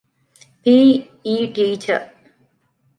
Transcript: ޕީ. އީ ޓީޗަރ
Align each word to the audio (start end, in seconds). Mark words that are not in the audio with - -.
ޕީ. 0.63 0.77
އީ 1.25 1.35
ޓީޗަރ 1.55 1.97